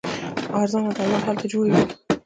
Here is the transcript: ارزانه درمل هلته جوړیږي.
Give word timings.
ارزانه 0.59 0.89
درمل 0.97 1.21
هلته 1.27 1.45
جوړیږي. 1.53 1.85